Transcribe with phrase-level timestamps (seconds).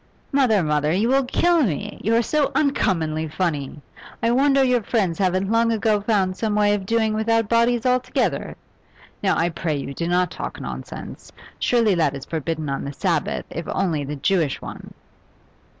[0.31, 1.99] 'Mother, mother, you will kill me!
[2.03, 3.79] You are so uncommonly funny!
[4.23, 8.57] I wonder your friends haven't long ago found some way of doing without bodies altogether.
[9.21, 11.31] Now, I pray you, do not talk nonsense.
[11.59, 14.95] Surely that is forbidden on the Sabbath, if only the Jewish one.